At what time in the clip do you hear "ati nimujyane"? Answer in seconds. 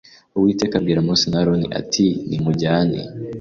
1.79-2.99